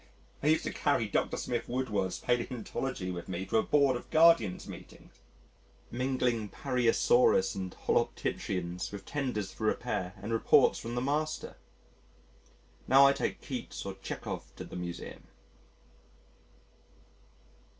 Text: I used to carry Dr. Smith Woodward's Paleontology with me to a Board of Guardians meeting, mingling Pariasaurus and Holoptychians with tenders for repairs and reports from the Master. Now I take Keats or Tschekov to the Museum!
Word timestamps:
I 0.41 0.47
used 0.47 0.63
to 0.63 0.73
carry 0.73 1.07
Dr. 1.07 1.37
Smith 1.37 1.69
Woodward's 1.69 2.17
Paleontology 2.17 3.11
with 3.11 3.29
me 3.29 3.45
to 3.45 3.57
a 3.57 3.61
Board 3.61 3.95
of 3.95 4.09
Guardians 4.09 4.67
meeting, 4.67 5.11
mingling 5.91 6.49
Pariasaurus 6.49 7.53
and 7.53 7.71
Holoptychians 7.85 8.91
with 8.91 9.05
tenders 9.05 9.53
for 9.53 9.65
repairs 9.67 10.13
and 10.19 10.33
reports 10.33 10.79
from 10.79 10.95
the 10.95 11.01
Master. 11.01 11.55
Now 12.87 13.05
I 13.05 13.13
take 13.13 13.41
Keats 13.41 13.85
or 13.85 13.93
Tschekov 13.93 14.55
to 14.55 14.63
the 14.63 14.75
Museum! 14.75 15.27